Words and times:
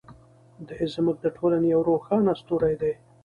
دی 0.67 0.81
زموږ 0.93 1.17
د 1.21 1.27
ټولنې 1.37 1.67
یو 1.75 1.81
روښانه 1.89 2.31
ستوری 2.41 2.75
دی. 2.81 2.93